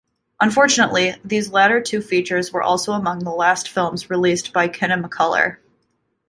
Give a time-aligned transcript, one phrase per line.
[0.39, 5.57] Unfortunately, these latter two features were also among the last films released by Kinemacolor.